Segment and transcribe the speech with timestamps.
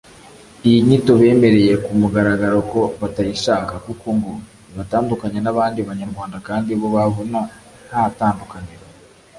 [0.67, 4.31] Iyi nyito bemereye ku mugaragaro ko batayishaka kuko ngo
[4.71, 7.39] ibatandukanya n’abandi Banyarwanda kandi bo babona
[7.87, 8.85] nta tandukaniro